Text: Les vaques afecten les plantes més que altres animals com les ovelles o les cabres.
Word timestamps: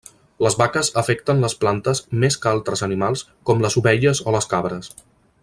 Les 0.43 0.55
vaques 0.61 0.87
afecten 1.01 1.43
les 1.43 1.55
plantes 1.63 2.01
més 2.23 2.39
que 2.45 2.49
altres 2.53 2.83
animals 2.89 3.23
com 3.51 3.63
les 3.67 3.79
ovelles 3.83 4.25
o 4.31 4.35
les 4.39 4.51
cabres. 4.57 4.93